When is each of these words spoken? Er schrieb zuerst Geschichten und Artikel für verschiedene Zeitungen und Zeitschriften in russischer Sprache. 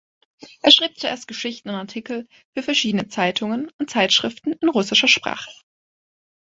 Er 0.63 0.71
schrieb 0.71 0.97
zuerst 0.99 1.27
Geschichten 1.27 1.69
und 1.69 1.75
Artikel 1.75 2.27
für 2.55 2.63
verschiedene 2.63 3.07
Zeitungen 3.07 3.69
und 3.77 3.91
Zeitschriften 3.91 4.53
in 4.53 4.69
russischer 4.69 5.07
Sprache. 5.07 5.51